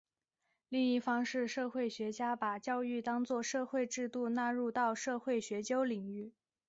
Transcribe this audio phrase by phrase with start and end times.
[0.67, 6.33] 另一方是社会学家把教育当作社会制度纳入到社会学研究领域。